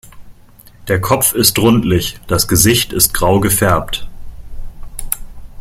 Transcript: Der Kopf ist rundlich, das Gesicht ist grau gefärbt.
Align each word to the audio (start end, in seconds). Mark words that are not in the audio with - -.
Der 0.87 0.99
Kopf 0.99 1.31
ist 1.33 1.59
rundlich, 1.59 2.19
das 2.25 2.47
Gesicht 2.47 2.91
ist 2.91 3.13
grau 3.13 3.39
gefärbt. 3.39 4.07